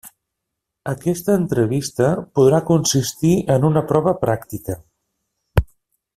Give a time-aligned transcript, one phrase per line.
[0.93, 2.07] Aquesta entrevista
[2.39, 4.81] podrà consistir en una prova pràctica.